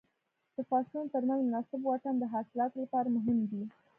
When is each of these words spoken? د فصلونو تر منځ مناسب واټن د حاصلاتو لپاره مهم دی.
د 0.55 0.57
فصلونو 0.69 1.11
تر 1.13 1.21
منځ 1.29 1.41
مناسب 1.47 1.79
واټن 1.83 2.15
د 2.19 2.25
حاصلاتو 2.33 2.81
لپاره 2.83 3.07
مهم 3.17 3.37
دی. 3.51 3.63